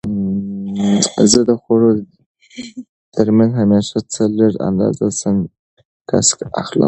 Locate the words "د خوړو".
1.49-1.91